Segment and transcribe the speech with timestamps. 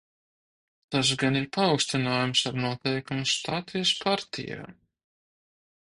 [0.95, 4.61] Tas gan ir paaugstinājums ar noteikumu stāties partijā.